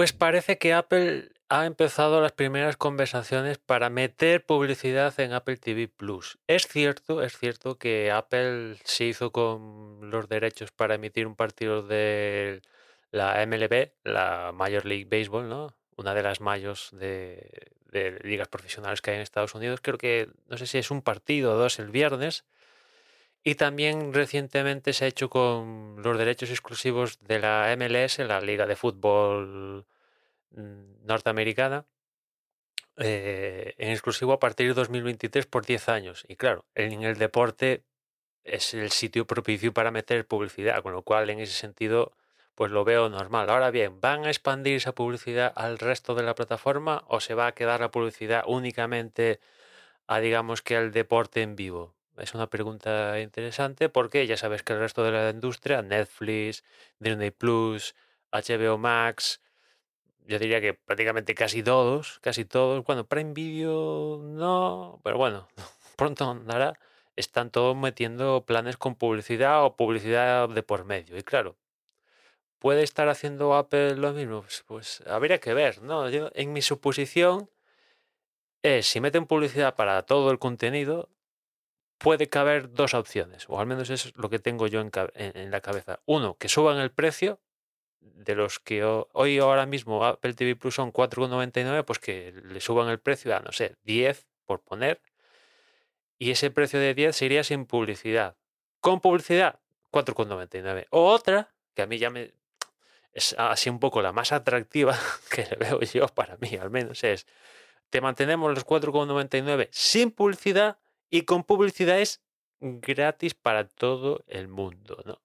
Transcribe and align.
Pues 0.00 0.14
parece 0.14 0.56
que 0.56 0.72
Apple 0.72 1.28
ha 1.50 1.66
empezado 1.66 2.22
las 2.22 2.32
primeras 2.32 2.78
conversaciones 2.78 3.58
para 3.58 3.90
meter 3.90 4.46
publicidad 4.46 5.12
en 5.20 5.34
Apple 5.34 5.58
TV 5.58 5.88
Plus. 5.88 6.38
Es 6.46 6.66
cierto, 6.66 7.22
es 7.22 7.36
cierto 7.36 7.76
que 7.76 8.10
Apple 8.10 8.78
se 8.84 9.04
hizo 9.04 9.30
con 9.30 10.10
los 10.10 10.26
derechos 10.26 10.72
para 10.72 10.94
emitir 10.94 11.26
un 11.26 11.36
partido 11.36 11.82
de 11.82 12.62
la 13.10 13.44
MLB, 13.46 13.90
la 14.02 14.52
Major 14.54 14.86
League 14.86 15.04
Baseball, 15.04 15.50
¿no? 15.50 15.74
Una 15.96 16.14
de 16.14 16.22
las 16.22 16.40
mayos 16.40 16.88
de, 16.92 17.70
de 17.92 18.18
ligas 18.22 18.48
profesionales 18.48 19.02
que 19.02 19.10
hay 19.10 19.16
en 19.16 19.22
Estados 19.22 19.54
Unidos. 19.54 19.80
Creo 19.82 19.98
que 19.98 20.30
no 20.48 20.56
sé 20.56 20.66
si 20.66 20.78
es 20.78 20.90
un 20.90 21.02
partido 21.02 21.52
o 21.52 21.56
dos 21.56 21.78
el 21.78 21.90
viernes. 21.90 22.46
Y 23.44 23.56
también 23.56 24.14
recientemente 24.14 24.94
se 24.94 25.04
ha 25.04 25.08
hecho 25.08 25.28
con 25.28 25.96
los 26.02 26.16
derechos 26.16 26.48
exclusivos 26.48 27.18
de 27.20 27.38
la 27.38 27.76
MLS, 27.76 28.18
la 28.20 28.40
Liga 28.40 28.66
de 28.66 28.76
Fútbol 28.76 29.84
norteamericana, 30.52 31.86
eh, 32.96 33.74
en 33.78 33.90
exclusivo 33.90 34.32
a 34.32 34.38
partir 34.38 34.68
de 34.68 34.74
2023 34.74 35.46
por 35.46 35.64
10 35.64 35.88
años. 35.88 36.24
Y 36.28 36.36
claro, 36.36 36.66
en 36.74 37.02
el 37.02 37.16
deporte 37.16 37.84
es 38.44 38.74
el 38.74 38.90
sitio 38.90 39.26
propicio 39.26 39.72
para 39.72 39.90
meter 39.90 40.26
publicidad, 40.26 40.82
con 40.82 40.92
lo 40.92 41.02
cual 41.02 41.30
en 41.30 41.40
ese 41.40 41.54
sentido 41.54 42.12
pues 42.54 42.72
lo 42.72 42.84
veo 42.84 43.08
normal. 43.08 43.48
Ahora 43.48 43.70
bien, 43.70 44.00
¿van 44.00 44.26
a 44.26 44.28
expandir 44.28 44.76
esa 44.76 44.94
publicidad 44.94 45.52
al 45.56 45.78
resto 45.78 46.14
de 46.14 46.24
la 46.24 46.34
plataforma 46.34 47.04
o 47.08 47.20
se 47.20 47.34
va 47.34 47.46
a 47.46 47.52
quedar 47.52 47.80
la 47.80 47.90
publicidad 47.90 48.44
únicamente 48.46 49.40
a 50.06 50.20
digamos 50.20 50.60
que 50.60 50.76
al 50.76 50.92
deporte 50.92 51.42
en 51.42 51.56
vivo? 51.56 51.94
Es 52.18 52.34
una 52.34 52.50
pregunta 52.50 53.18
interesante 53.20 53.88
porque 53.88 54.26
ya 54.26 54.36
sabes 54.36 54.62
que 54.62 54.74
el 54.74 54.80
resto 54.80 55.02
de 55.04 55.12
la 55.12 55.30
industria, 55.30 55.80
Netflix, 55.80 56.64
Disney 56.98 57.30
Plus, 57.30 57.94
HBO 58.30 58.76
Max, 58.76 59.40
yo 60.26 60.38
diría 60.38 60.60
que 60.60 60.74
prácticamente 60.74 61.34
casi 61.34 61.62
todos, 61.62 62.18
casi 62.20 62.44
todos, 62.44 62.84
bueno, 62.84 63.06
Prime 63.06 63.32
Video 63.32 64.20
no, 64.22 65.00
pero 65.04 65.18
bueno, 65.18 65.48
pronto 65.96 66.30
andará, 66.30 66.78
están 67.16 67.50
todos 67.50 67.76
metiendo 67.76 68.44
planes 68.46 68.76
con 68.76 68.94
publicidad 68.94 69.64
o 69.64 69.76
publicidad 69.76 70.48
de 70.48 70.62
por 70.62 70.84
medio. 70.84 71.16
Y 71.18 71.22
claro, 71.22 71.56
¿puede 72.58 72.82
estar 72.82 73.08
haciendo 73.08 73.54
Apple 73.54 73.96
lo 73.96 74.12
mismo? 74.12 74.42
Pues, 74.42 74.64
pues 74.66 75.02
habría 75.06 75.38
que 75.38 75.54
ver, 75.54 75.82
¿no? 75.82 76.08
Yo, 76.08 76.30
en 76.34 76.52
mi 76.52 76.62
suposición 76.62 77.50
es, 78.62 78.86
si 78.86 79.00
meten 79.00 79.26
publicidad 79.26 79.74
para 79.74 80.02
todo 80.02 80.30
el 80.30 80.38
contenido, 80.38 81.08
puede 82.00 82.28
caber 82.28 82.72
dos 82.72 82.94
opciones, 82.94 83.44
o 83.48 83.60
al 83.60 83.66
menos 83.66 83.90
es 83.90 84.16
lo 84.16 84.30
que 84.30 84.38
tengo 84.38 84.66
yo 84.66 84.80
en, 84.80 85.50
la 85.50 85.60
cabeza. 85.60 86.00
Uno, 86.06 86.36
que 86.38 86.48
suban 86.48 86.78
el 86.78 86.90
precio 86.90 87.40
de 88.00 88.34
los 88.34 88.58
que 88.58 88.84
hoy 88.84 89.38
ahora 89.38 89.66
mismo 89.66 90.04
Apple 90.04 90.34
TV 90.34 90.56
Plus 90.56 90.74
son 90.74 90.92
4,99, 90.92 91.84
pues 91.84 91.98
que 91.98 92.32
le 92.32 92.60
suban 92.60 92.88
el 92.88 92.98
precio 92.98 93.34
a, 93.36 93.40
no 93.40 93.52
sé, 93.52 93.76
10 93.84 94.26
por 94.44 94.62
poner. 94.62 95.00
Y 96.18 96.30
ese 96.30 96.50
precio 96.50 96.78
de 96.78 96.94
10 96.94 97.16
sería 97.16 97.44
sin 97.44 97.66
publicidad. 97.66 98.36
Con 98.80 99.00
publicidad, 99.00 99.60
4,99. 99.90 100.86
O 100.90 101.06
otra, 101.06 101.54
que 101.74 101.82
a 101.82 101.86
mí 101.86 101.98
ya 101.98 102.10
me... 102.10 102.32
Es 103.12 103.34
así 103.38 103.68
un 103.70 103.80
poco 103.80 104.02
la 104.02 104.12
más 104.12 104.32
atractiva 104.32 104.96
que 105.30 105.46
le 105.46 105.56
veo 105.56 105.80
yo 105.80 106.06
para 106.08 106.36
mí, 106.36 106.56
al 106.56 106.70
menos, 106.70 107.04
es... 107.04 107.26
Te 107.90 108.00
mantenemos 108.00 108.54
los 108.54 108.64
4,99 108.64 109.68
sin 109.72 110.12
publicidad 110.12 110.78
y 111.10 111.22
con 111.22 111.42
publicidad 111.42 111.98
es 111.98 112.22
gratis 112.60 113.34
para 113.34 113.66
todo 113.66 114.22
el 114.28 114.46
mundo, 114.46 115.02
¿no? 115.04 115.20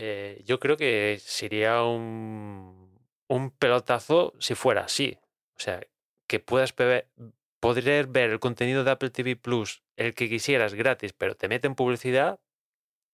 Eh, 0.00 0.44
yo 0.46 0.60
creo 0.60 0.76
que 0.76 1.18
sería 1.20 1.82
un, 1.82 2.88
un 3.26 3.50
pelotazo 3.50 4.32
si 4.38 4.54
fuera 4.54 4.82
así. 4.82 5.18
O 5.56 5.60
sea, 5.60 5.80
que 6.28 6.38
puedas 6.38 6.72
poder 6.72 8.06
ver 8.06 8.30
el 8.30 8.38
contenido 8.38 8.84
de 8.84 8.92
Apple 8.92 9.10
TV 9.10 9.34
Plus, 9.34 9.82
el 9.96 10.14
que 10.14 10.28
quisieras 10.28 10.74
gratis, 10.74 11.12
pero 11.14 11.34
te 11.34 11.48
meten 11.48 11.74
publicidad, 11.74 12.38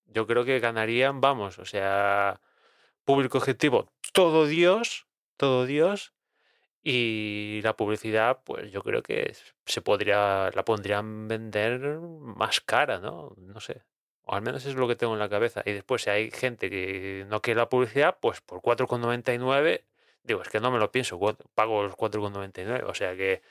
yo 0.07 0.27
creo 0.27 0.45
que 0.45 0.61
ganarían, 0.61 1.23
vamos, 1.23 1.59
o 1.59 1.65
sea, 1.65 2.43
público 3.05 3.39
objetivo, 3.39 3.91
todo 4.13 4.47
Dios, 4.47 5.07
todo 5.39 5.65
Dios, 5.65 6.13
y 6.83 7.61
la 7.63 7.77
publicidad, 7.77 8.43
pues 8.45 8.71
yo 8.73 8.83
creo 8.83 9.03
que 9.03 9.35
se 9.65 9.81
podría, 9.81 10.51
la 10.55 10.65
pondrían 10.67 11.29
vender 11.29 11.99
más 12.01 12.61
cara, 12.61 13.01
¿no? 13.01 13.35
No 13.39 13.61
sé. 13.61 13.83
O 14.25 14.35
al 14.35 14.43
menos 14.43 14.65
es 14.67 14.75
lo 14.75 14.89
que 14.89 14.97
tengo 14.97 15.13
en 15.15 15.19
la 15.19 15.29
cabeza. 15.29 15.63
Y 15.67 15.73
después, 15.73 16.03
si 16.03 16.11
hay 16.11 16.31
gente 16.31 16.71
que 16.71 17.27
no 17.29 17.43
quiere 17.43 17.59
la 17.61 17.69
publicidad, 17.69 18.19
pues 18.21 18.41
por 18.41 18.61
4,99, 18.61 19.83
digo, 20.23 20.43
es 20.43 20.49
que 20.49 20.61
no 20.61 20.71
me 20.71 20.79
lo 20.79 20.91
pienso, 20.91 21.19
pago 21.55 21.83
los 21.83 21.95
4,99. 21.95 22.85
O 22.89 22.95
sea 22.95 23.17
que, 23.17 23.43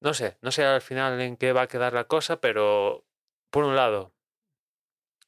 no 0.00 0.14
sé, 0.14 0.36
no 0.42 0.52
sé 0.52 0.64
al 0.64 0.82
final 0.82 1.20
en 1.20 1.36
qué 1.36 1.52
va 1.52 1.62
a 1.62 1.66
quedar 1.68 1.92
la 1.94 2.04
cosa, 2.04 2.40
pero 2.40 3.04
por 3.50 3.64
un 3.64 3.76
lado, 3.76 4.12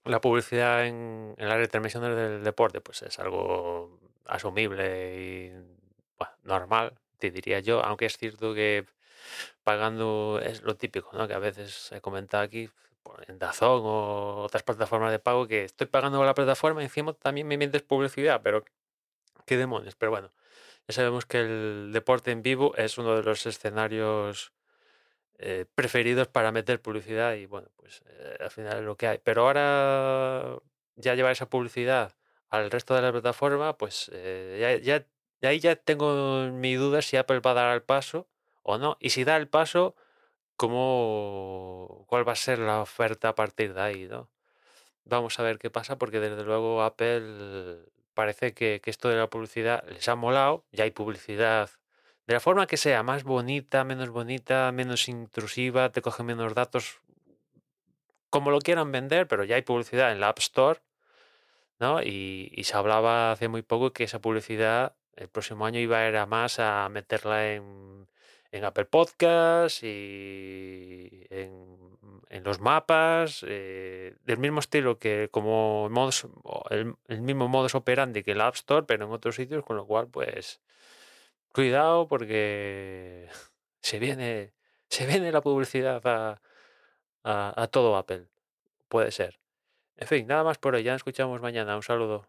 la 0.04 0.20
publicidad 0.20 0.86
en, 0.86 1.34
en 1.38 1.48
las 1.48 1.58
retransmisiones 1.58 2.16
del 2.16 2.44
deporte, 2.44 2.80
pues 2.80 3.02
es 3.02 3.18
algo 3.18 3.98
asumible 4.26 5.16
y 5.16 5.76
normal, 6.44 6.98
te 7.18 7.30
diría 7.30 7.60
yo, 7.60 7.82
aunque 7.84 8.06
es 8.06 8.16
cierto 8.16 8.54
que 8.54 8.86
pagando 9.64 10.40
es 10.42 10.62
lo 10.62 10.76
típico, 10.76 11.10
¿no? 11.16 11.26
Que 11.28 11.34
a 11.34 11.38
veces 11.38 11.90
he 11.92 12.00
comentado 12.00 12.44
aquí 12.44 12.70
en 13.26 13.38
Dazón 13.38 13.82
o 13.84 14.42
otras 14.42 14.62
plataformas 14.62 15.10
de 15.12 15.18
pago 15.18 15.46
que 15.46 15.64
estoy 15.64 15.86
pagando 15.86 16.22
la 16.24 16.34
plataforma 16.34 16.82
y 16.82 16.84
encima 16.84 17.12
también 17.14 17.46
me 17.46 17.56
mientes 17.56 17.82
publicidad, 17.82 18.40
pero 18.42 18.64
qué 19.46 19.56
demonios. 19.56 19.94
Pero 19.96 20.10
bueno, 20.10 20.32
ya 20.88 20.94
sabemos 20.94 21.26
que 21.26 21.40
el 21.40 21.90
deporte 21.92 22.30
en 22.30 22.42
vivo 22.42 22.74
es 22.76 22.98
uno 22.98 23.16
de 23.16 23.22
los 23.22 23.46
escenarios 23.46 24.52
eh, 25.38 25.66
preferidos 25.74 26.28
para 26.28 26.52
meter 26.52 26.80
publicidad 26.80 27.34
y 27.34 27.46
bueno, 27.46 27.68
pues 27.76 28.02
eh, 28.06 28.38
al 28.40 28.50
final 28.50 28.78
es 28.78 28.84
lo 28.84 28.96
que 28.96 29.06
hay. 29.08 29.18
Pero 29.22 29.42
ahora 29.42 30.58
ya 30.96 31.14
llevar 31.14 31.32
esa 31.32 31.48
publicidad 31.48 32.14
al 32.48 32.70
resto 32.70 32.94
de 32.94 33.02
la 33.02 33.12
plataforma, 33.12 33.76
pues 33.76 34.10
eh, 34.12 34.80
ya, 34.82 34.96
ya 34.96 35.06
ahí 35.48 35.60
ya 35.60 35.76
tengo 35.76 36.50
mi 36.52 36.74
duda 36.74 37.02
si 37.02 37.16
Apple 37.16 37.40
va 37.40 37.52
a 37.52 37.54
dar 37.54 37.74
el 37.74 37.82
paso 37.82 38.28
o 38.62 38.78
no. 38.78 38.96
Y 39.00 39.10
si 39.10 39.24
da 39.24 39.36
el 39.36 39.48
paso, 39.48 39.94
¿cómo, 40.56 42.04
¿cuál 42.08 42.28
va 42.28 42.32
a 42.32 42.36
ser 42.36 42.58
la 42.58 42.80
oferta 42.80 43.30
a 43.30 43.34
partir 43.34 43.74
de 43.74 43.80
ahí? 43.80 44.06
¿no? 44.08 44.30
Vamos 45.04 45.38
a 45.38 45.42
ver 45.42 45.58
qué 45.58 45.70
pasa, 45.70 45.98
porque 45.98 46.20
desde 46.20 46.44
luego 46.44 46.82
Apple 46.82 47.84
parece 48.14 48.54
que, 48.54 48.80
que 48.82 48.90
esto 48.90 49.08
de 49.08 49.16
la 49.16 49.30
publicidad 49.30 49.84
les 49.88 50.08
ha 50.08 50.16
molado. 50.16 50.64
Ya 50.72 50.84
hay 50.84 50.90
publicidad 50.90 51.70
de 52.26 52.34
la 52.34 52.40
forma 52.40 52.66
que 52.66 52.76
sea, 52.76 53.02
más 53.04 53.22
bonita, 53.22 53.84
menos 53.84 54.10
bonita, 54.10 54.72
menos 54.72 55.08
intrusiva, 55.08 55.92
te 55.92 56.02
coge 56.02 56.24
menos 56.24 56.54
datos, 56.54 57.00
como 58.30 58.50
lo 58.50 58.58
quieran 58.60 58.90
vender, 58.90 59.28
pero 59.28 59.44
ya 59.44 59.56
hay 59.56 59.62
publicidad 59.62 60.10
en 60.10 60.20
la 60.20 60.28
App 60.30 60.38
Store, 60.40 60.80
¿no? 61.78 62.02
Y, 62.02 62.50
y 62.52 62.64
se 62.64 62.76
hablaba 62.76 63.32
hace 63.32 63.48
muy 63.48 63.62
poco 63.62 63.92
que 63.92 64.04
esa 64.04 64.20
publicidad 64.20 64.96
el 65.14 65.28
próximo 65.28 65.66
año 65.66 65.80
iba 65.80 65.98
a 66.00 66.08
ir 66.08 66.16
a 66.16 66.26
más 66.26 66.58
a 66.58 66.88
meterla 66.88 67.52
en, 67.52 68.08
en 68.52 68.64
Apple 68.64 68.86
Podcasts 68.86 69.82
y 69.82 71.26
en, 71.30 71.76
en 72.28 72.44
los 72.44 72.60
mapas, 72.60 73.44
eh, 73.46 74.16
del 74.24 74.38
mismo 74.38 74.60
estilo 74.60 74.98
que 74.98 75.28
como 75.30 75.88
modos, 75.88 76.26
el, 76.70 76.94
el 77.08 77.22
mismo 77.22 77.48
modus 77.48 77.74
operandi 77.74 78.22
que 78.22 78.32
el 78.32 78.40
App 78.40 78.54
Store, 78.54 78.86
pero 78.86 79.06
en 79.06 79.12
otros 79.12 79.36
sitios, 79.36 79.64
con 79.64 79.76
lo 79.76 79.86
cual, 79.86 80.08
pues, 80.08 80.60
cuidado 81.52 82.08
porque 82.08 83.28
se 83.82 83.98
viene, 83.98 84.52
se 84.88 85.06
viene 85.06 85.32
la 85.32 85.40
publicidad 85.40 86.06
a, 86.06 86.40
a, 87.24 87.62
a 87.62 87.66
todo 87.68 87.96
Apple. 87.96 88.28
Puede 88.88 89.10
ser. 89.10 89.40
En 89.96 90.06
fin, 90.08 90.26
nada 90.26 90.44
más 90.44 90.58
por 90.58 90.74
hoy. 90.74 90.82
Ya 90.82 90.92
nos 90.92 91.00
escuchamos 91.00 91.40
mañana. 91.40 91.76
Un 91.76 91.82
saludo. 91.82 92.28